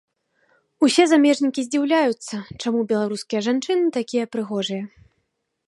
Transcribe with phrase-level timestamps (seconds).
[0.87, 4.83] Усе замежнікі здзіўляюцца, чаму беларускія жанчыны такія прыгожыя.